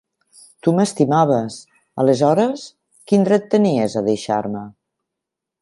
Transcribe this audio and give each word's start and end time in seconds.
Tu 0.67 0.71
m'estimaves. 0.77 1.57
Aleshores, 2.03 2.65
quin 3.13 3.29
dret 3.31 3.47
tenies 3.55 4.01
a 4.03 4.07
deixar-me? 4.13 4.69